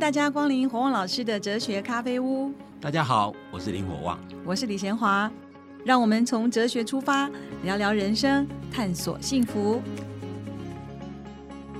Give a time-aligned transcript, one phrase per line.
[0.00, 2.50] 大家光临火旺老师的哲学咖啡屋。
[2.80, 5.30] 大家好，我是林火旺，我是李贤华。
[5.84, 7.30] 让我们从哲学出发，
[7.64, 9.82] 聊聊人生，探索幸福。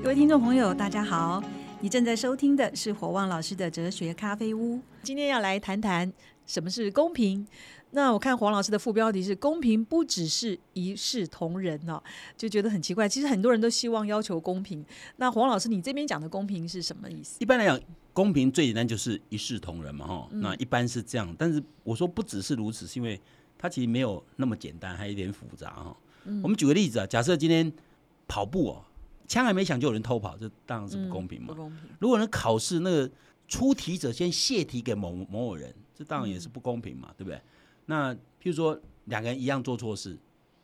[0.03, 1.43] 各位听众朋友，大家好，
[1.81, 4.79] 你正在收听的是火旺老师的哲学咖啡屋。
[5.03, 6.13] 今天要来谈谈
[6.45, 7.49] 什么是公平。
[7.93, 12.01] 那我看黄老师的副标题是“公平不只是一视同仁”哦，
[12.37, 13.09] 就觉得很奇怪。
[13.09, 14.85] 其实很多人都希望要求公平。
[15.17, 17.39] 那黄老师，你这边讲的公平是什么意思？
[17.41, 17.81] 一般来讲，
[18.21, 20.29] 公平最简单就是一视同仁嘛，哈。
[20.31, 23.19] 那一般是这样，但是我说不只是如此，是因为
[23.57, 25.97] 它其实没有那么简单，还有一点复杂哈。
[26.43, 27.73] 我们举个例子啊，假设今天
[28.29, 28.85] 跑步哦，
[29.27, 31.49] 枪还没响就有人偷跑，这当然是不公平嘛。
[31.49, 31.79] 不公平。
[31.99, 33.11] 如果能考试那个
[33.49, 37.41] 出题者先泄题给某某某人，这当然也是不公平嘛，对不对？
[37.87, 40.15] 那譬如说两个人一样做错事，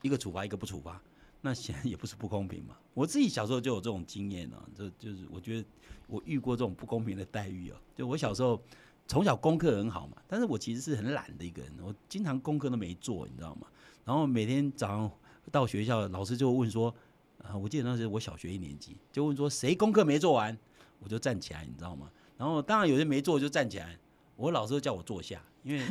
[0.02, 1.00] 一个处罚一个不处罚，
[1.46, 2.76] 那显然也不是不公平嘛。
[2.92, 5.68] 我自己小时候就有这种经验呢，这就是我觉得
[6.08, 7.76] 我遇过这种不公平的待遇哦。
[7.94, 8.60] 就我小时候
[9.06, 13.68] 从小功课很好嘛，但是我其实是很懒的一个人，我经常功课都没做，你知道吗？
[14.04, 15.10] 然后每天早上
[15.52, 16.92] 到学校，老师就会问说，
[17.38, 20.58] 啊，我记得那时候我小学一年级，就问说谁功课没做完，
[20.98, 22.10] 我就站起来，你知道吗？
[22.36, 23.96] 然后当然有些没做就站起来，
[24.34, 25.40] 我老师叫我坐下。
[25.62, 25.82] 因为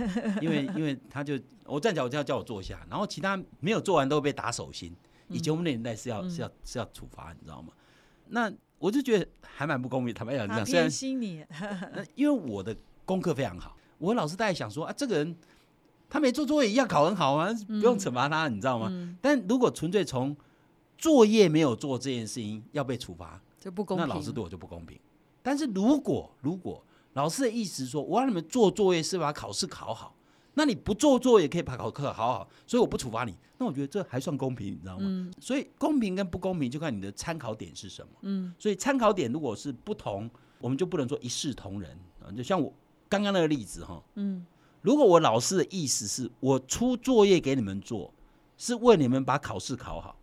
[0.41, 4.95] 因为因为他就我站起来，我就要叫我坐下，然后其他没有做完都会被打手心。
[5.29, 7.73] 以前我们那年代是要是要是要处罚，你知道吗？
[8.27, 10.13] 那我就觉得还蛮不公平。
[10.13, 11.45] 坦白讲，这样虽然心你，
[12.15, 15.35] 因为我的功课非常好，我老师大概想说啊，这个人
[16.09, 19.17] 他没做作业一样考很好啊，不用惩罚他，你知道吗？
[19.21, 20.35] 但如果纯粹从
[20.97, 24.07] 作业没有做这件事情要被处罚，就不公平。
[24.07, 24.99] 那老师对我就不公平。
[25.43, 30.14] 但是如果如果老师的意思说，我让你们做作业是把考试考好，
[30.55, 33.35] 那你不做作也可以把考课考好，所以我不处罚你。
[33.57, 35.31] 那我觉得这还算公平，你知道吗？
[35.39, 38.09] 所以公平跟不公平就看你的参考点是什么。
[38.21, 41.91] 嗯，所以参考点如果是不同，我们就不能说一视同仁
[42.21, 42.31] 啊。
[42.35, 42.73] 就像我
[43.07, 44.45] 刚刚那个例子哈，嗯，
[44.81, 48.13] 如果我老师的意思是我出作业给你们做，
[48.57, 50.17] 是为你们把考试考好。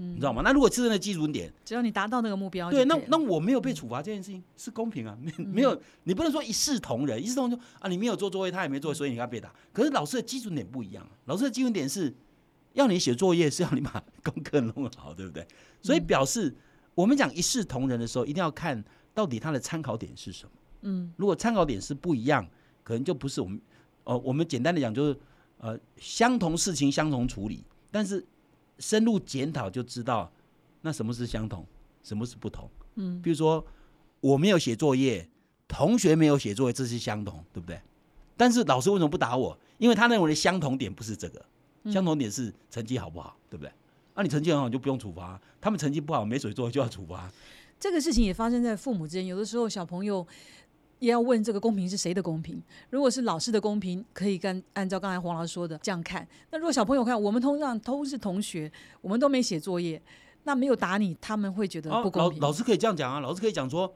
[0.00, 0.42] 你知道吗？
[0.44, 9.52] 那如果是那基准点，只要你达到那个目标，对，那那我没有被处罚这件事情是公平啊，没 没有，你不能说一视同仁，一视同仁啊，你没有做作业，他也没做，所以你该被打。
[9.72, 12.14] 可是老师的基准点不一样，老师的基准点是
[12.74, 15.44] 要你写作业，是要你把功课弄好，对不对？
[15.82, 16.54] 所以表示
[16.94, 18.80] 我们讲一视同仁的时候，一定要看
[19.12, 20.50] 到底他的参考点是什么。
[20.82, 22.46] 嗯，如果参考点是不一样，
[22.84, 23.60] 可能就不是我们，
[24.04, 25.18] 呃，我们简单的讲就是
[25.58, 28.24] 呃，相同事情相同处理，但是。
[28.78, 30.30] 深入检讨就知道，
[30.82, 31.66] 那什么是相同，
[32.02, 32.70] 什么是不同？
[32.96, 33.64] 嗯，比如说
[34.20, 35.28] 我没有写作业，
[35.66, 37.80] 同学没有写作业，这是相同，对不对？
[38.36, 39.58] 但是老师为什么不打我？
[39.78, 41.44] 因为他认为的相同点不是这个，
[41.90, 43.72] 相同点是成绩好不好，对不对？
[44.14, 47.30] 那你成绩很好就不用处罚，他们成绩不好没水做就要处罚。
[47.78, 50.26] 这个事情也发生在父母之间，有的时候小朋友。
[50.98, 52.60] 也要问这个公平是谁的公平？
[52.90, 56.26] 如果是老师的公平，可以跟按照刚才黄老师说的这样看。
[56.50, 58.70] 那如果小朋友看，我们通常都是同学，
[59.00, 60.00] 我们都没写作业，
[60.44, 62.40] 那没有打你，他们会觉得不公平。
[62.40, 63.94] 老老师可以这样讲啊，老师可以讲说，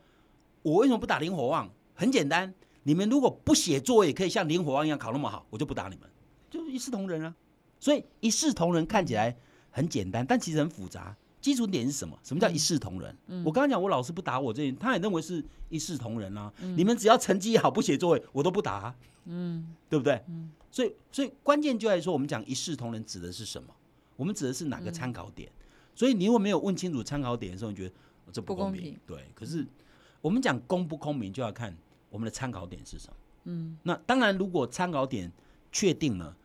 [0.62, 1.68] 我为什么不打林火旺？
[1.94, 2.52] 很简单，
[2.84, 6.08] 你们如果不写作业，可以像林火旺一样考那么好，我就不打你们，
[6.50, 7.34] 就一视同仁啊。
[7.80, 9.36] 所以一视同仁看起来
[9.70, 11.16] 很简单，但其实很复杂。
[11.42, 12.16] 基础点是什么？
[12.22, 13.14] 什么叫一视同仁？
[13.44, 16.50] 我刚刚讲，我老师不打我这，他也认为是一视同仁啊。
[16.76, 18.94] 你们只要成绩好，不写作业，我都不打，
[19.24, 20.22] 嗯，对不对？
[20.28, 23.74] 嗯，所以，所以关键就在说，我们讲一视同仁指的是什么？
[24.16, 25.50] 我们指的是哪个参考点？
[25.96, 27.94] 所以你如果没有问清楚参考点的时候，你觉得
[28.32, 28.96] 这不公平？
[29.04, 29.26] 对。
[29.34, 29.66] 可是
[30.20, 31.76] 我们讲公不公平，就要看
[32.08, 33.14] 我们的参考点是什么。
[33.44, 35.30] 嗯，那当然，如果参考点
[35.72, 36.36] 确定了，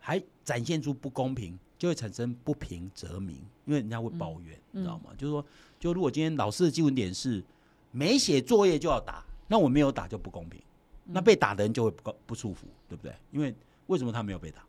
[0.00, 1.58] 还展现出不公平。
[1.78, 5.10] 就会产生不平则鸣，因为人家会抱怨，你知道吗？
[5.16, 5.44] 就是说，
[5.78, 7.42] 就如果今天老师的基本点是
[7.92, 10.60] 没写作业就要打，那我没有打就不公平，
[11.04, 13.14] 那被打的人就会不不舒服，对不对？
[13.30, 13.54] 因为
[13.86, 14.62] 为什么他没有被打？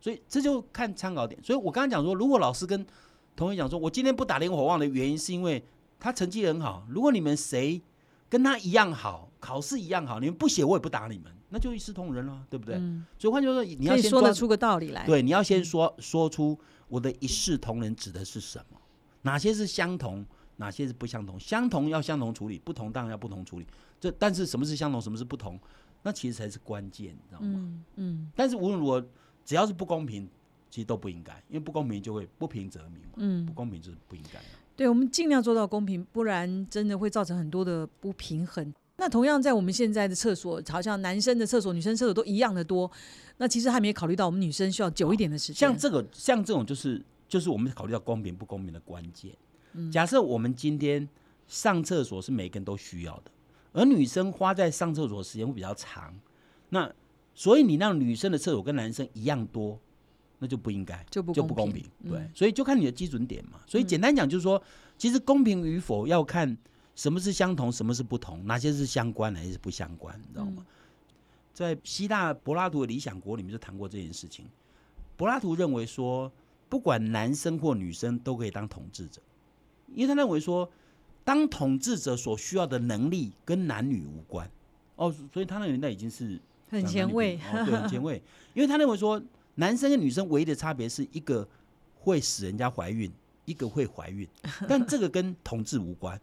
[0.00, 1.42] 所以这就看参考点。
[1.42, 2.86] 所以我刚刚讲说，如果老师跟
[3.34, 5.62] 同学讲说，我今天不打连火旺的原因是因为
[5.98, 6.86] 他成绩很好。
[6.88, 7.80] 如果你们谁
[8.28, 11.32] 跟他一样好，考试一样好，你们不写我也不打你们。
[11.54, 12.76] 那就一视同仁了，对不对？
[13.18, 15.04] 所以换句话说，你要先说得出个道理来。
[15.04, 16.58] 对，你要先说说出
[16.88, 18.78] 我的一视同仁指的是什么？
[19.20, 20.24] 哪些是相同，
[20.56, 21.38] 哪些是不相同？
[21.38, 23.66] 相同要相同处理，不同当然要不同处理。
[24.00, 25.60] 这但是什么是相同，什么是不同？
[26.02, 27.52] 那其实才是关键，你知道吗？
[27.54, 28.32] 嗯嗯。
[28.34, 29.06] 但是无论如何，
[29.44, 30.26] 只要是不公平，
[30.70, 33.12] 其实都不应该，因为不公平就会不平则鸣嘛。
[33.16, 34.46] 嗯，不公平就是不应该的。
[34.74, 38.72] 对，我们尽量做到公平，不然真的会造成很多的不平衡。
[39.02, 42.88] 那同样在我们现在的厕所，好像男生的厕所、女生厕所都一样的多。
[43.38, 45.56] 那其实还没考虑到我们女生需要久一点的时间。
[45.56, 49.32] 像这个，像这种就是就是我们考虑到公平不公平的关键。
[49.90, 51.08] 假设我们今天
[51.48, 53.32] 上厕所是每个人都需要的，
[53.72, 56.14] 而女生花在上厕所的时间会比较长。
[56.68, 56.88] 那
[57.34, 59.76] 所以你让女生的厕所跟男生一样多，
[60.38, 61.82] 那就不应该，就不就不公平。
[62.08, 63.58] 对嗯，所以就看你的基准点嘛。
[63.66, 64.62] 所以简单讲就是说，
[64.96, 66.56] 其实公平与否要看
[66.94, 70.64] 什么是相同，什么是不同，哪些是相关，哪些是不相关，你知道吗？
[71.54, 74.46] 在希腊柏拉图的《理想国》里面就谈过这件事情。
[75.16, 76.32] 柏拉图认为说，
[76.68, 79.20] 不管男生或女生都可以当统治者，
[79.94, 80.68] 因为他认为说，
[81.24, 84.50] 当统治者所需要的能力跟男女无关。
[84.96, 86.40] 哦，所以他那个年代已经是
[86.70, 88.22] 很前卫，对，很前卫。
[88.54, 89.22] 因为他认为说，
[89.56, 91.46] 男生跟女生唯一的差别是一个
[92.00, 93.12] 会使人家怀孕，
[93.44, 94.26] 一个会怀孕，
[94.66, 96.18] 但这个跟统治无关。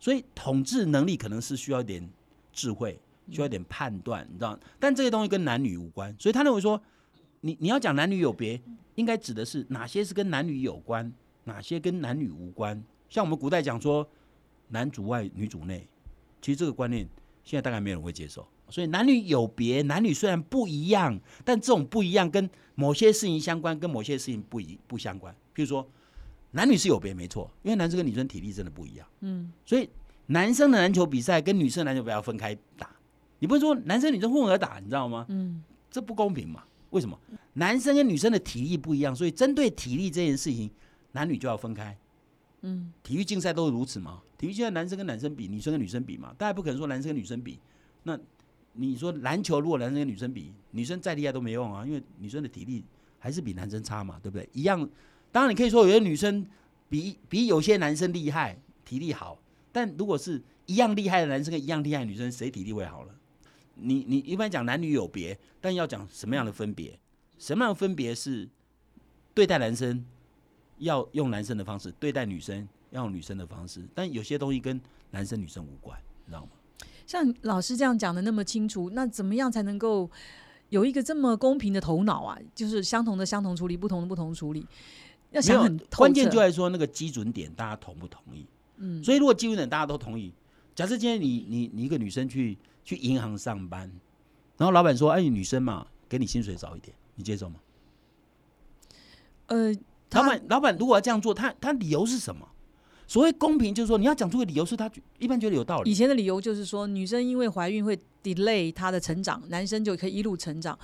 [0.00, 2.10] 所以统治能力可能是需要一点
[2.52, 2.98] 智慧，
[3.30, 4.58] 需要一点判断，你知道？
[4.78, 6.82] 但这些东西跟男女无关，所以他认为说，
[7.42, 8.60] 你你要讲男女有别，
[8.94, 11.12] 应该指的是哪些是跟男女有关，
[11.44, 12.82] 哪些跟男女无关。
[13.08, 14.08] 像我们古代讲说
[14.68, 15.86] 男主外女主内，
[16.40, 17.06] 其实这个观念
[17.44, 18.46] 现在大概没有人会接受。
[18.68, 25.34] 所以男女有别，男女虽然不一样，但这种不一样跟某些事情相关，跟某些事情不一不相关。
[25.54, 25.86] 譬如说，
[26.52, 29.06] 男女是有别没错，因为男生跟女生体力真的不一样。
[29.20, 29.88] 嗯，所以
[30.26, 32.90] 男生的篮球比赛跟女生的篮球比赛要分开打，
[33.38, 35.26] 你不是说男生女生混合打，你知道吗？
[35.28, 36.64] 嗯，这不公平嘛？
[36.90, 37.18] 为什么？
[37.52, 40.70] 男生跟女生的体力不一样，所以针对体力这件事情，
[41.12, 41.96] 男女就要分开。
[42.62, 44.20] 嗯，体育竞赛都是如此嘛？
[44.36, 47.58] 体育竞赛男生跟男生比，女生跟女生比嘛，大家不可能说男生跟女生比。
[48.02, 48.18] 那
[48.72, 52.84] 你说篮球如果男生跟女生比，女生再厉害都没用啊，因为女生的体力
[53.18, 54.48] 还是比男生差嘛，对不对？
[54.52, 54.88] 一样。
[55.32, 56.46] 当然你可以说有些女生
[56.88, 59.38] 比比有些男生厉害，体力好，
[59.72, 63.14] 但如果是一样厉害的男生跟一样厉害的女生，谁体力会好了？
[63.74, 66.98] 你你一般讲男女有别，但要讲什么样的分别？
[67.38, 68.48] 什么样的分别是
[69.32, 70.04] 对待男生
[70.78, 74.78] 要用男生的方式，对待女生要用女生的方式，但有些东西跟
[75.12, 76.50] 男生女生无关，你知道吗？
[77.06, 80.10] 像老师这样讲的那么清楚，那怎么样才能够
[80.68, 82.38] 有一个这么公平的头脑啊？
[82.54, 84.66] 就是相同的相同处理，不同的不同处理，
[85.30, 88.46] 要想很关键就在说那个基准点，大家同不同意？
[88.78, 90.32] 嗯所以如果基准点大家都同意，
[90.74, 93.90] 假设今天你你你一个女生去去银行上班，
[94.56, 97.56] 然后老板说：“哎，女生嘛，给你薪水少一点，你接受吗？”
[99.46, 99.72] 呃，
[100.12, 102.48] 老板老板如果要这样做，他他理由是什么？
[103.06, 104.88] 所谓公平，就是说你要讲出个理由，是他
[105.18, 105.90] 一般觉得有道理。
[105.90, 110.78] 以前的理由就是说，女生因为怀孕会 delay 她的成长，男生就可以一路成长。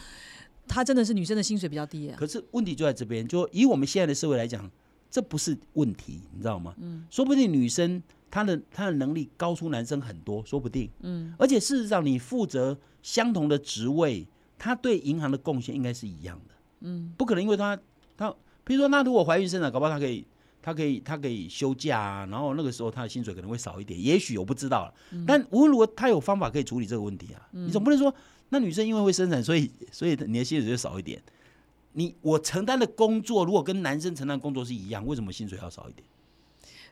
[0.66, 2.16] 他真的是女生的薪水比较低啊。
[2.18, 4.70] 可是问题就在这边，就以我们现在的社会来讲，
[5.10, 6.74] 这不是问题，你知道吗？
[6.78, 10.90] 嗯，说不定女生她的她的能力高出男生很多，说不定。
[11.00, 14.26] 嗯，而且事实上，你负责相同的职位，
[14.58, 16.54] 她对银行的贡献应该是一样的。
[16.80, 17.78] 嗯，不可能因为她
[18.16, 18.34] 她，
[18.64, 20.26] 比如说那如果怀孕生产，搞不好她可以。
[20.62, 24.92] 她可以，她可以休假啊，然后那个时候她的薪水可能会少一点，也许我不知道了。
[25.24, 27.48] 但无论如何，她有方法可以处理这个问题啊。
[27.52, 28.12] 你总不能说，
[28.48, 31.22] 那女生因为会生产，所以所以你的薪水就少一点。
[31.92, 36.06] 你我承担的工作如果跟男生承担的工作是一样，为什么薪水要少一点？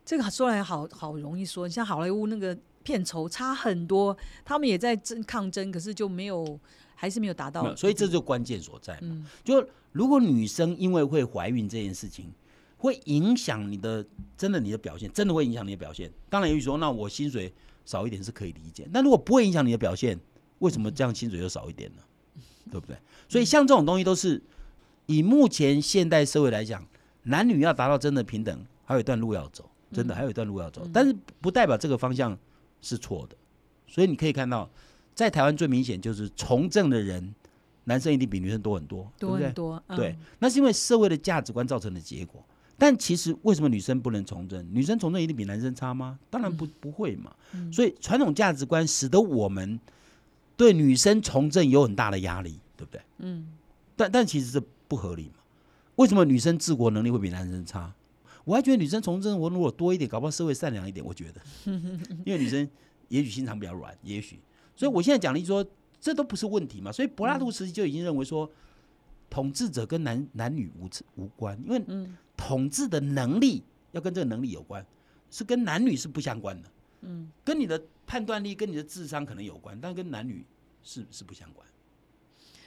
[0.05, 6.59] 这个说来好好容易说，像好莱坞那个片酬差很多，他们也在争抗争，可是就没有，
[6.95, 7.77] 还是没有达到。
[7.77, 9.01] 所以这就关键所在嘛。
[9.03, 12.33] 嗯就如果女生因为会怀孕这件事情，
[12.79, 14.05] 会影响你的
[14.37, 16.11] 真的你的表现，真的会影响你的表现。
[16.29, 17.53] 当然，也许说那我薪水
[17.85, 20.19] 少一点是可以理解，但如果不会影响你的表现，
[20.59, 22.03] 为什么这样薪水就少一点呢？
[22.71, 22.97] 对不对？
[23.29, 24.43] 所以像这种东西都是
[25.07, 26.85] 以目前现代社会来讲，
[27.25, 30.89] 男女要达到真的平等，还有一段路要走，真的还有一段路要走。
[30.93, 32.37] 但是不代表这个方向
[32.81, 33.37] 是错的。
[33.87, 34.69] 所以你可以看到，
[35.15, 37.35] 在台湾最明显就是从政的人，
[37.85, 39.97] 男生一定比女生多很多，对不对多很？
[39.97, 39.97] 多。
[39.97, 42.43] 嗯对，，那是因为社会的价值观造成的结果。
[42.77, 44.67] 但其实为什么女生不能从政？
[44.73, 46.19] 女生从政一定比男生差吗？
[46.31, 47.33] 当然不不会嘛。
[47.71, 49.79] 所以传统价值观使得我们
[50.57, 53.01] 对女生从政有很大的压力，对不对？
[53.19, 53.49] 嗯，
[53.97, 55.35] 但但其实这不合理嘛。
[55.97, 57.93] 为什么女生治国能力会比男生差？
[58.45, 61.05] 我还觉得女生从政我如果多一点，搞不好社会善良一点。
[61.05, 61.41] 我觉得，
[62.27, 62.69] 因为女生
[63.09, 64.39] 也许心肠比较软，也许。
[64.77, 65.65] 所以我现在讲的是说，
[66.01, 66.93] 这都不是问题嘛。
[66.93, 68.51] 所以柏拉图时期就已经认为说，
[69.31, 71.83] 统治者跟男男女无无关，因为
[72.37, 74.85] 统治的能力要跟这个能力有关，
[75.31, 76.69] 是跟男女是不相关的。
[77.07, 80.45] 嗯，跟你的判断力、跟你的智商可能有关，但跟男女
[80.83, 81.67] 是是不相关。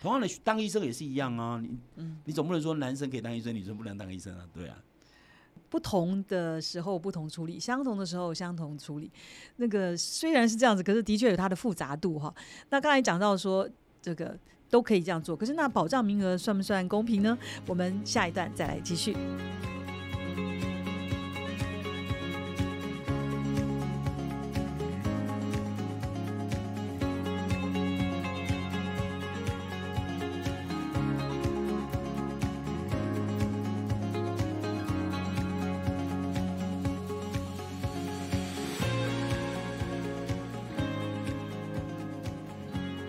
[0.01, 1.59] 同样的，当医生也是一样啊。
[1.59, 4.47] 你嗯你总不能说男生可以当医生，女生不能当医生啊？
[4.53, 4.77] 对啊。
[5.69, 9.11] 不同的时候不同处理，相同的时候相同处理。
[9.57, 12.33] 那个虽然是这样子，可是的确有它的复杂度哈。
[12.69, 13.67] 那刚才讲到说
[14.01, 14.37] 这个
[14.69, 17.37] 都可以这样做，可是那保障名额算不算公平呢？
[17.65, 19.13] 我们下一段再来继续。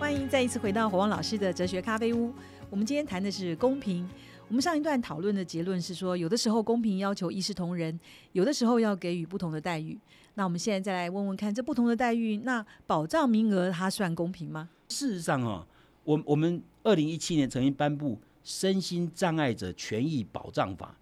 [0.09, 2.33] 欢迎再一次回到火旺老师的哲学咖啡屋。
[2.71, 4.09] 我们今天谈的是公平。
[4.47, 7.99] 我们上一段讨论的结论是说，有的时候公平要求一视同仁，
[8.31, 9.95] 有的时候要给予不同的待遇。
[10.33, 14.67] 那我们现在再来问问看，这不同的待遇，那保障名额它算公平吗？
[14.87, 15.67] 事实上啊，
[16.03, 20.95] 我我们二零一七年曾经颁布《身心障碍者权益保障法》，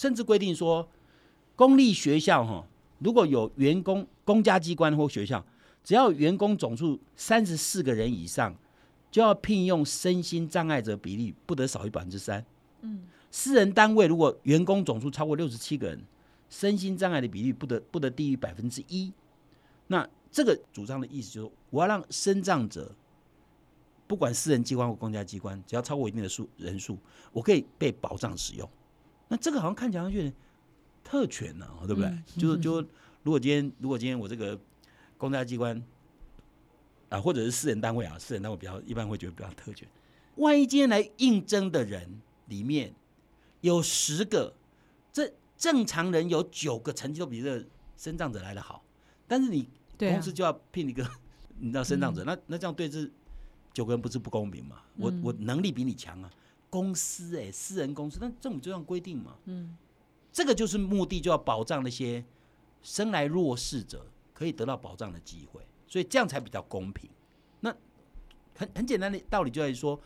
[0.00, 0.88] 甚至规定说，
[1.54, 2.64] 公立学校哈，
[3.00, 5.44] 如果有员工、公家机关或学校，
[5.82, 8.54] 只要员工总数三十四个人以上，
[9.10, 12.44] 就要聘用身心障碍者比例不得少于百分之三。
[12.80, 16.02] 嗯，私人单位如果员工总数超过六十七个人，
[16.48, 19.12] 身心障碍的比例不得不得低于百分之一。
[19.88, 22.94] 那这个主张的意思就是，我要让身障者，
[24.06, 26.96] 不管私人机关或公家机关，只要超过一定的数人数，
[27.32, 28.68] 我可以被保障使用。
[29.28, 30.32] 那这个好像看起来有点
[31.02, 32.10] 特权呢，对不对？
[32.36, 32.80] 就是就
[33.22, 34.58] 如果今天如果今天我这个
[35.22, 35.80] 公家机关
[37.08, 39.86] 啊，或者是私人单位啊，私人单位比较一般会觉得比较特权。
[40.34, 42.92] 万一今天来应征的人里面
[43.60, 44.52] 有十个，
[45.12, 47.64] 这正常人有九个成绩都比这个
[47.96, 48.82] 身障者来的好，
[49.28, 51.08] 但是你公司就要聘一个
[51.60, 53.08] 你知道身障者，那那这样对这
[53.72, 54.82] 九个人不是不公平吗？
[54.96, 56.28] 我我能力比你强啊，
[56.68, 59.36] 公司哎，私人公司，但政府就这样规定嘛。
[59.44, 59.76] 嗯，
[60.32, 62.24] 这个就是目的，就要保障那些
[62.82, 64.04] 生来弱势者
[64.42, 67.08] 可以得到保障的机会，所以这样才比较公平。
[67.60, 67.74] 那
[68.56, 70.00] 很很简单的道理就在于说，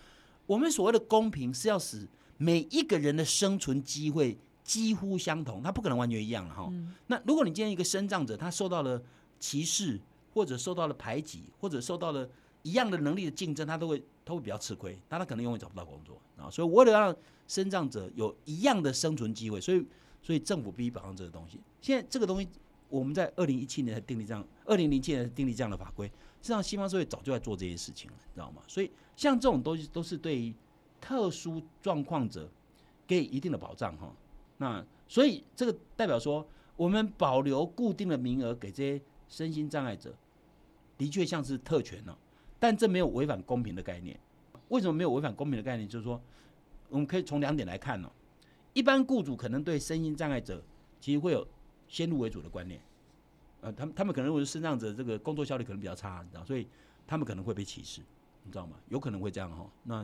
[0.46, 2.06] 我们所谓的公平是要使
[2.38, 4.38] 每一个人的生存机会。
[4.66, 6.68] 几乎相同，他不可能完全一样了哈。
[7.06, 9.00] 那如果你今天一个生障者，他受到了
[9.38, 10.00] 歧视，
[10.34, 12.28] 或者受到了排挤，或者受到了
[12.64, 16.50] 一样的能力的竞争，他都会他会比较吃亏，那他可能永远找不到工作啊。
[16.50, 17.16] 所以为了让
[17.46, 19.86] 生障者有一样的生存机会，所以
[20.20, 21.60] 所以政府必须保障这个东西。
[21.80, 22.48] 现在这个东西
[22.88, 26.12] 我们在二零一七年才订立这样，二零零七年才订立这样的法规，实
[26.42, 28.62] 际上西方社会早就在做这些事情了，你知道吗？
[28.66, 30.54] 所以像这种东西都是对
[31.00, 32.48] 特殊状况者
[33.06, 34.12] 给予一定的保障哈。
[34.58, 40.14] 那所以这个代表说，我们保留固定的名额给这些身心障碍者，
[40.96, 42.16] 的确像是特权了，
[42.58, 44.18] 但这没有违反公平的概念。
[44.68, 45.88] 为什么没有违反公平的概念？
[45.88, 46.20] 就是说，
[46.88, 48.10] 我们可以从两点来看哦。
[48.72, 50.62] 一般雇主可能对身心障碍者
[51.00, 51.46] 其实会有
[51.88, 52.80] 先入为主的观念，
[53.60, 56.66] 呃，他们他们可能认为身障者这个工作效率可能比较差，你知道，所以
[57.06, 58.00] 他们可能会被歧视，
[58.44, 58.76] 你知道吗？
[58.88, 59.66] 有可能会这样哈。
[59.84, 59.98] 那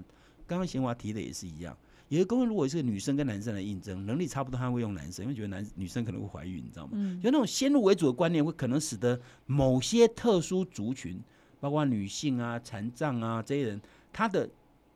[0.47, 1.77] 刚刚贤华提的也是一样。
[2.09, 6.93] 有些公司如果是个女生跟男生来应征，能力差不多，他会用男生，因为觉得男女生可能会怀孕，你知道吗？
[7.23, 11.19] 就那种先入为主的观念，会可能使得某些特殊族群，
[11.59, 13.81] 包括女性啊、残障啊这些人，
[14.12, 14.47] 他的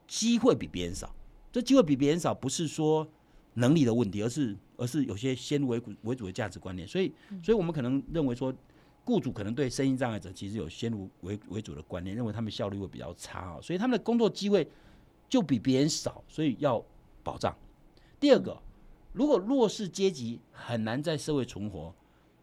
[0.07, 1.11] 机会比别人少。
[1.51, 3.09] 这机会比别人少，不是说
[3.57, 6.89] 能力的问题，而是而是有些先入为主为主的价值观念。
[6.89, 8.55] 所以，所以我们可能认为说，
[9.05, 14.67] 雇主可能对身心障碍者其实有先入为为主的观念，认为他们效率会比较差啊，所以他们的工作机会
[15.29, 16.83] 就比别人少，所以要。
[17.27, 17.53] 保障。
[18.21, 18.57] 第二个，
[19.13, 21.93] 如果弱势阶级很难在社会存活，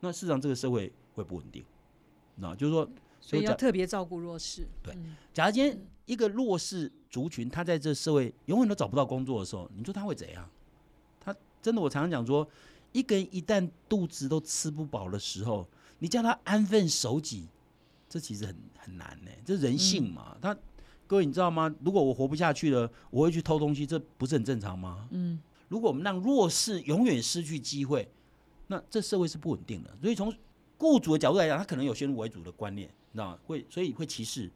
[0.01, 1.63] 那事实上这个社会会不稳定。
[2.36, 2.89] 那就是说，
[3.22, 4.67] 所以要特别照顾弱势。
[4.84, 4.93] 对，
[5.34, 10.50] 假如今天一个弱势族群，他在这社会永远都找不到工作的时候，你说他会怎样？
[11.63, 12.46] 他真的，我常常讲说，
[12.91, 15.65] 一个人一旦肚子都吃不饱的时候，
[16.00, 17.48] 你叫他安分守己，
[18.10, 19.32] 这其实很很难呢。
[19.46, 20.55] 这人性嘛，他。
[21.05, 21.72] 各位，你知道吗？
[21.84, 25.08] 如果我活不下去了，我会去偷东西，这不是很正常吗？
[25.12, 25.39] 嗯。
[25.67, 28.10] 如果我们让弱势永远失去机会，
[28.67, 29.96] 那这社会是不稳定的。
[30.01, 30.34] 所以从
[30.77, 33.39] 雇主的角度来讲，他可能有先入为主的观念，你知道吗？
[33.46, 34.50] 会，所以会歧视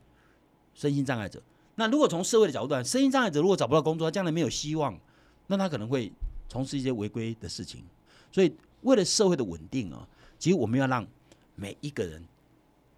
[0.74, 1.42] 身心障碍者。
[1.76, 4.98] 那如果从社会的角度来，身心障碍者如果找不到工作，他将来没有希望，
[5.48, 6.12] 那他可能会
[6.48, 7.84] 从事一些违规的事情。
[8.32, 11.08] 所以，为了社会的稳定啊，其实我们要让
[11.56, 12.24] 每一个人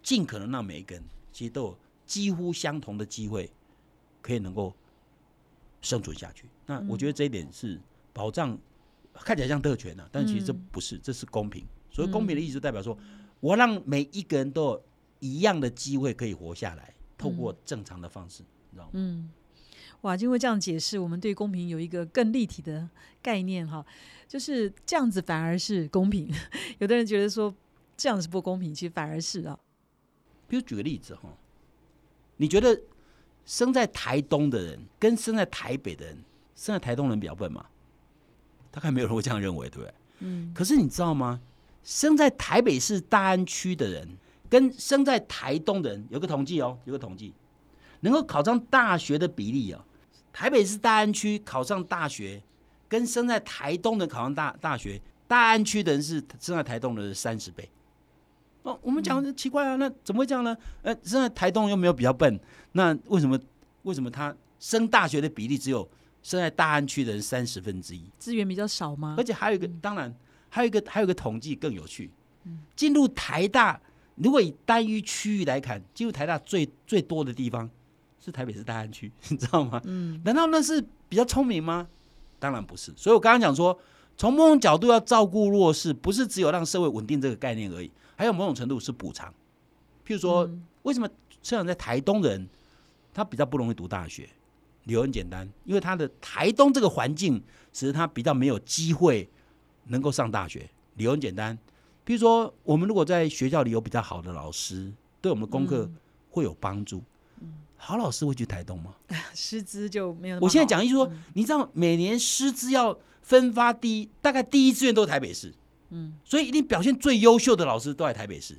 [0.02, 1.78] 尽可能让每一个人其实都有。
[2.06, 3.48] 几乎相同的机会，
[4.20, 4.74] 可以能够
[5.80, 6.48] 生存下去。
[6.66, 7.80] 那我觉得这一点是
[8.12, 8.58] 保障，
[9.14, 11.64] 看起来像特权呢，但其实这不是，这是公平。
[11.88, 12.98] 所以公平的意思代表说，
[13.38, 14.84] 我让每一个人都有
[15.20, 18.42] 一样的机会可以活下来，透过正常的方式，
[18.72, 18.90] 你知道吗？
[18.94, 19.30] 嗯，
[20.02, 22.88] 哇，经过这样解释，我们对公平有一个更立体的
[23.22, 23.84] 概念哈，
[24.28, 26.32] 就是这样子反而是公平。
[26.78, 27.54] 有的人觉得说
[27.96, 29.58] 这样是不公平，其实反而是啊。
[30.48, 31.28] 比如举个例子哈。
[32.36, 32.80] 你觉得
[33.44, 36.16] 生在台东的人跟生在台北的人，
[36.56, 37.66] 生在台东人比较笨吗？
[38.70, 39.94] 大概没有人会这样认为，对不对？
[40.20, 40.50] 嗯。
[40.54, 41.38] 可是你知道吗？
[41.84, 44.08] 生在台北市大安区的人
[44.48, 47.34] 跟生在台东的人有个统计哦，有个统计，
[48.00, 49.84] 能够考上大学的比例啊，
[50.32, 52.42] 台北市大安区考上大学，
[52.88, 57.68] 跟生在台东的考上大大学，大安区的人是生在台东的三十倍，
[58.62, 60.56] 哦，我们讲奇怪啊，那怎么会这样呢？
[60.82, 62.38] 呃，生在台东又没有比较笨，
[62.72, 63.38] 那为什么
[63.82, 65.88] 为什么他升大学的比例只有
[66.22, 68.04] 生在大安区的人三十分之一？
[68.18, 69.24] 资源比较少吗而？
[69.24, 70.14] 且还有一个，当然
[70.48, 72.10] 还有一个还有一个统计更有趣，
[72.74, 73.80] 进入台大，
[74.16, 77.68] 如果以单一区域来看，进入台大最最多的地方
[78.20, 79.80] 是台北市大安区， 你知道吗？
[79.84, 81.88] 嗯，难道那是比较聪明吗？
[82.38, 82.92] 当然不是。
[82.96, 83.78] 所以我刚刚讲说，
[84.16, 89.32] 从某种角度要照顾弱势，不是只有让社会稳定这个概念而已，还有某种程度是补偿。
[90.06, 91.06] 譬如说，嗯为什么
[91.42, 92.48] 生长在台东人，
[93.12, 94.28] 他比较不容易读大学？
[94.84, 99.28] 理由很简单，因为他的台东这个环境使得他比较没有机会
[99.88, 100.68] 能够上大学。
[100.94, 101.56] 理由很简单，
[102.06, 105.90] 譬如说，我们如果在学校里有比较好的老师，对我们的功课
[106.30, 107.02] 会有帮助。
[107.76, 108.94] 好老师会去台东吗？
[109.34, 110.38] 师资就没有。
[110.40, 115.54] 我现在讲意思说，你知道每年师资要分发第一，大概第一志愿都是台北市，
[115.88, 118.58] 嗯，所以一定表现最优秀的老师都在台北市，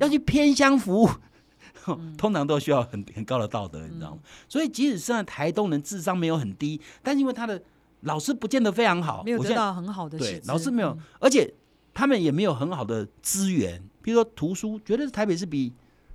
[0.00, 1.10] 要去偏乡服务，
[2.16, 4.22] 通常都需要很 很高的道德，你知道吗？
[4.48, 7.62] 所以即使是在台东人智商没有很低，但是因为他的
[8.00, 11.52] 老师不见得非常好，没有得到很好的对老师没有嗯，而且
[11.92, 15.72] 他们也没有很好的资源，比如说图书，绝对是台北市比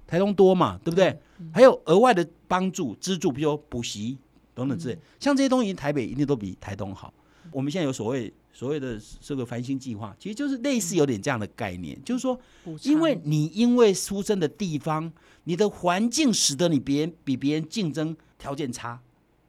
[0.08, 1.20] 台东多嘛，对不对？
[1.54, 4.18] 还有额外的帮助资助，比如说补习
[4.56, 7.14] 等等之类，像这些东西，台北一定都比台东好。
[7.52, 12.40] 我们现在有所谓所谓的这个繁星计划，其实就是类似有点这样的概念，就是说，
[12.84, 15.12] 因为你因为出生的地方，
[15.44, 19.00] 你的环境使得你别人比别人竞争条件差，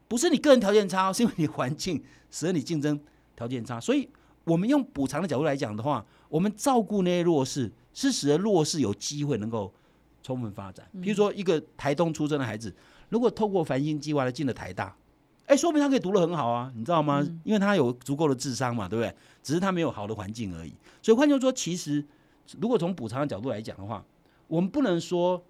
[0.06, 2.98] 不是你个人条件差哦，是因为你环境使得你竞争
[3.34, 3.80] 条件差。
[3.80, 4.08] 所以，
[4.44, 9.72] 我们用补偿的角度来讲的话，我们照顾那些弱势，是使得弱势有机会能够
[10.28, 10.86] 充分发展。
[11.00, 12.74] 比如说，一个台东出生的孩子，
[13.08, 14.94] 如果透过繁星计划来进了台大，
[15.46, 17.26] 哎，说明他可以读得很好啊，你知道吗？
[17.44, 19.14] 因为他有足够的智商嘛，对不对？
[19.42, 20.74] 只是他没有好的环境而已。
[21.00, 22.04] 所以换句话说，其实
[22.60, 24.04] 如果从补偿的角度来讲的话，
[24.46, 25.42] 我们不能说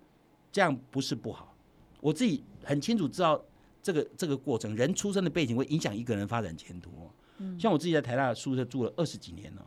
[0.52, 1.52] 这样不是不好。
[2.00, 3.42] 我自己很清楚知道
[3.82, 7.10] 这个这个过程，人出生的背景会影响一个人发展前途哦。
[7.58, 9.66] 像我自己在台大宿舍住了二十几年了，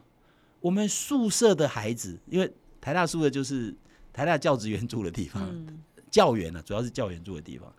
[0.62, 3.76] 我们宿舍的孩子，因为台大宿舍就是
[4.14, 7.74] 台大教职员住的地方，嗯教员呢、啊主要是教员住的地方。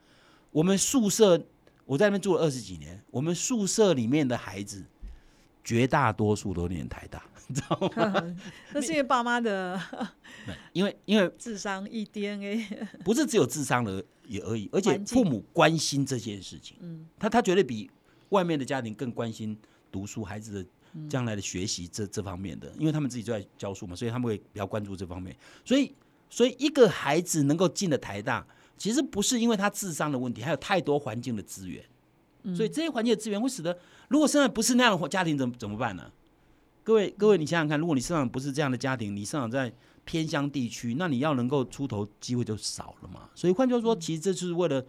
[0.50, 1.40] 我们宿舍
[1.84, 4.84] 我在那边住了二十几年，我们宿舍里面的孩子
[5.64, 8.36] 绝大多数都念台大， 你知道吗？
[8.72, 9.80] 那是因为爸妈的
[10.72, 12.66] 因为因为智商一 DNA，
[13.04, 17.90] 不是只有智商而也而已，而且父母关心这件事情，嗯他他绝对比
[18.30, 19.56] 外面的家庭更关心
[19.90, 25.36] 读书孩子的嗯将来的学习这这方面的，因为他们自己就在教书嘛，所以他们会比较关注这方面。
[25.64, 25.94] 所以，
[26.32, 28.46] 所以一个孩子能够进的台大，
[28.78, 31.84] 其实不是因为他智商的问题，还有太多环境的资源。
[32.44, 36.10] 嗯所以这些环境的资源会使得，如果生在不是那样的家庭，怎么怎么办呢？
[36.82, 39.70] 各位各位，你想想看，如果你生长不是这样的家庭，你生长在
[40.06, 43.28] 偏乡地区，那你要能够出头机会就少了嘛。
[43.34, 44.84] 所以换句话说，其实这就是为了，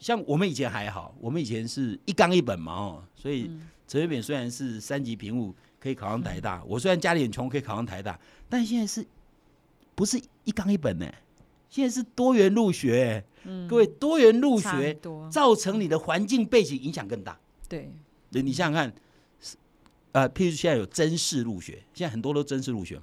[0.00, 3.44] 像我们以前还好，我们以前是一纲一本嘛，哦，所以
[3.86, 9.06] 陈水扁虽然是三级评务可以考上台大，我虽然家里很穷可以考上台大，但现在是
[9.94, 11.06] 不是一纲一本呢？
[11.68, 13.24] 现在是多元入学、
[13.68, 14.98] 各位多元入学
[15.30, 17.38] 造成你的环境背景影响更大。
[17.68, 17.88] 对，
[18.30, 18.94] 你你想想看，
[20.12, 23.02] 呃，譬如现在有真试入学，现在很多都真试入学嘛。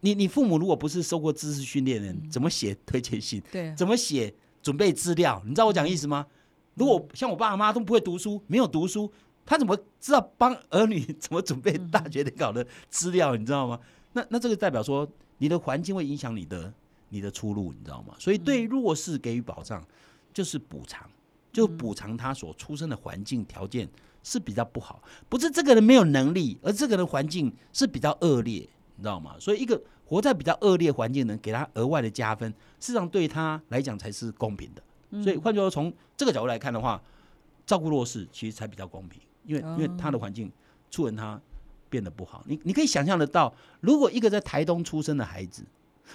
[0.00, 3.42] 你你父母如果不是受过知识训练的人，怎么写推荐信？
[3.50, 5.42] 对，怎么写准备资料？
[5.46, 6.26] 你知道我讲意思吗？
[6.74, 9.10] 如果像我爸妈都不会读书，没有读书，
[9.46, 13.34] 他怎么知道帮儿女 怎么准备大学得考的资料？
[13.34, 13.80] 你知道吗？
[14.14, 16.72] 那那这个代表说，你的环境会影响你的
[17.10, 18.14] 你的出路，你知道吗？
[18.18, 19.84] 所以对弱势给予保障，
[20.32, 21.08] 就是补偿，
[21.52, 23.88] 就补偿他所出生的环境条件
[24.22, 29.36] 是比较不好，不是这个人没有能力，而这个人环境是比较恶劣，你知道吗？
[29.38, 32.50] 所以一个活在比较恶劣环境的人，给他额外的加分，
[32.80, 34.82] 事实上对他来讲才是公平的。
[35.22, 37.00] 所以换句话说，从这个角度来看的话，
[37.66, 40.50] 照顾弱势其实才比较公平，因为因为他的环境
[40.90, 41.40] 促成他
[41.94, 42.42] 变得不好。
[42.48, 45.64] 你你可以想象得到，如果一个在台东出生的孩子，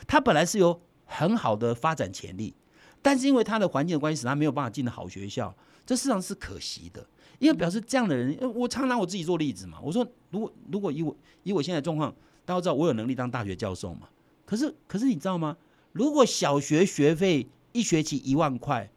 [0.06, 2.54] 他本来是有很好的发展潜力，
[3.02, 7.08] 但是因为他的环境的关系，使他没有办法进了好学校，这事实上是可惜的。
[7.39, 9.80] 因为表示这样的人，呃我常拿我自己做例子嘛。
[9.82, 12.13] 我说，如果如果以我以我现在状况，
[12.44, 14.10] 大家知道我有能力当大学教授嘛？
[14.46, 15.56] 可是可是你知道吗？
[15.94, 18.92] 如果小学学费一学期一万块，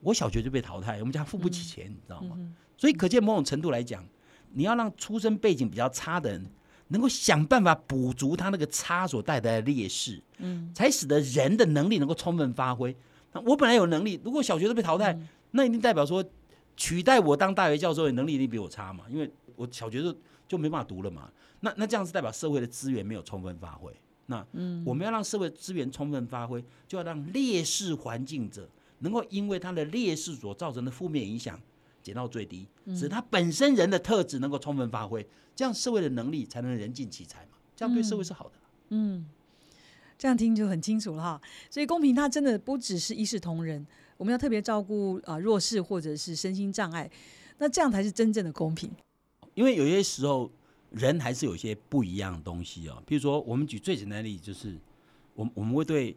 [0.00, 2.36] 我小学就被淘汰，我们家付不起钱，你知道吗？
[2.76, 4.04] 所以可见某种程度来讲，
[4.56, 6.46] 你要让出身背景比较差的人，
[6.88, 12.96] 能够想办法补足他那个差所带来的劣势，嗯，才使得人的能力能够充分发挥。
[13.32, 15.18] 那我本来有能力，如果小学都被淘汰，
[15.50, 16.24] 那一定代表说
[16.74, 20.16] 取代我当大学教授的能力一定比我差嘛，因为我小学就
[20.48, 21.30] 就没办法读了嘛。
[21.60, 23.92] 那那这样子代表社会的资源没有充分发挥。
[24.26, 28.68] 那嗯我们要让社会资源充分发挥，就要让劣势环境者
[29.00, 31.60] 能够因为他的劣势所造成的负面影响
[32.06, 38.52] 减到最低，使他本身人的特质能够充分发挥，这样社会的能力才能人尽其才嘛，这样对社会是好的。
[38.90, 39.26] 嗯，
[40.16, 41.40] 这样听就很清楚了哈。
[41.68, 43.84] 所以公平它真的不只是一视同仁，
[44.16, 47.10] 我们要特别照顾啊、弱势或者是身心障碍，
[47.58, 48.88] 那这样才是真正的公平。
[49.54, 50.48] 因为有些时候
[50.90, 54.78] 人还是有些不一样的东西哦，比如说我们举最简单的例子，就是
[55.34, 56.16] 我们我们会对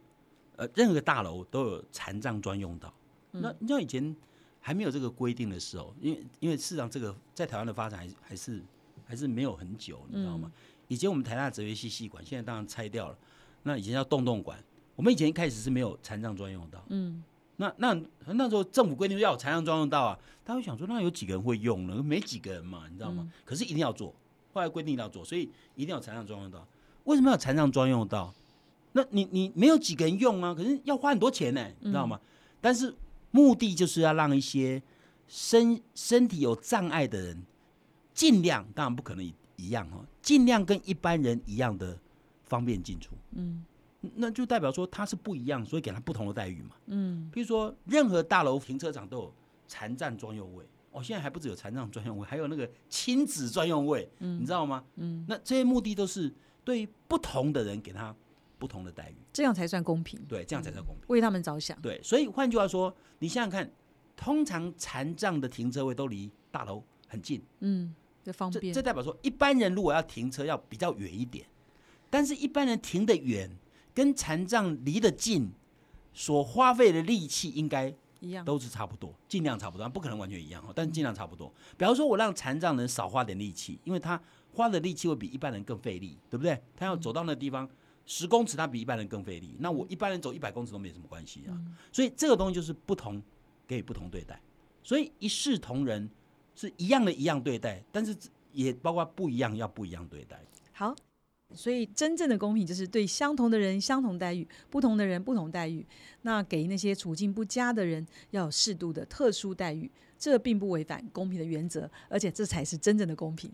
[0.54, 2.94] 呃任何大楼都有残障专用道。
[3.32, 4.14] 那你知道以前
[4.60, 8.62] 还没有这个规定的时候，因为因为事实上这个在台湾的发展还是还是
[9.06, 10.52] 还是没有很久，你知道吗？
[10.88, 13.16] 以前我们台大哲学系系馆，现在当然拆掉了。
[13.62, 14.62] 那以前叫洞洞馆，
[14.96, 16.84] 我们以前一开始是没有残障专用道。
[16.88, 17.22] 嗯，
[17.56, 22.02] 那那那时候政府规定要有残障专用道啊，他会想说，那有几个人会用呢？
[22.02, 23.30] 没几个人嘛，你知道吗？
[23.44, 24.14] 可是一定要做，
[24.52, 26.66] 后来规定要做，所以一定要有残障专用道。
[27.04, 28.34] 为什么要有残障专用道？
[28.92, 32.20] 那你你没有几个人用啊，可是要花很多钱呢，你知道吗？
[32.60, 32.94] 但是
[33.30, 34.82] 目的就是要让一些
[35.26, 37.42] 身身体有障碍的人，
[38.12, 41.98] 尽量当然不可能一一样哦，尽量跟一般人一样的
[42.44, 43.12] 方便进出。
[43.32, 43.64] 嗯，
[44.14, 46.70] 那就代表说他是不一样，所以给他不同的待遇嘛。
[46.86, 49.34] 嗯，比如说，任何大楼停车场都有
[49.68, 50.64] 残障专用位。
[50.92, 54.82] 哦，现在还不只有残障专用位，还有那个亲子专用位，嗯你知道吗？
[54.96, 58.12] 嗯，那这些目的都是对于不同的人给他
[58.60, 61.04] 不同的待遇，这样才算公平，对，这样才算公平。
[61.08, 61.80] 为他们着想。
[61.80, 63.68] 对，所以换句话说，你想想看，
[64.14, 68.82] 通常残障的停车位都离大楼很近，嗯，这方便这这。
[68.82, 71.46] 代表说，一般人如果要停车要比较远一点，
[72.10, 73.50] 但是一般人停得远，
[73.94, 75.50] 跟残障离得近，
[76.12, 78.44] 所花费的力气应该一样。
[78.44, 81.50] 都是差不多，尽量差不多，不可能完全一样哦，但是尽量差不多。
[81.78, 84.20] 比方说，我让残障人少花点力气，因为他
[84.52, 86.60] 花的力气会比一般人更费力，对不对？
[86.76, 87.68] 他要走到那地方
[88.12, 89.54] 十公尺，他比一般人更费力。
[89.60, 91.54] 那我一般人走一百公尺都没什么关系啊。
[91.92, 93.22] 所以这个东西就是不同
[93.68, 94.42] 给予不同对待，
[94.82, 96.10] 所以一视同仁
[96.56, 98.16] 是一样的一样对待，但是
[98.52, 100.42] 也包括不一样要不一样对待。
[100.72, 100.92] 好，
[101.52, 105.84] 所以真正的公平就是对相同的人相同待遇，不同的人不同待遇。
[106.22, 113.50] 那给那些处境不佳的人要有适度的特殊待遇，这并不违反公平的原则，而且这才是真正的公平。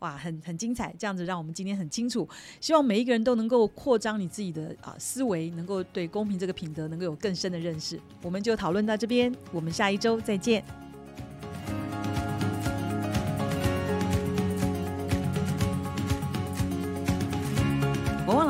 [0.00, 2.28] 哇，很很精彩，这样子让我们今天很清楚。
[2.60, 8.00] 希望每一个人都能够扩张你自己的啊思维，能够对公平这个品德能够有更深的认识。
[8.22, 10.64] 我们就讨论到这边，我们下一周再见。